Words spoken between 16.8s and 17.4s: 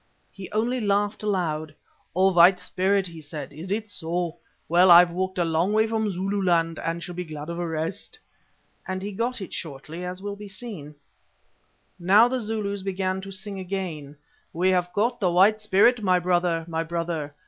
brother!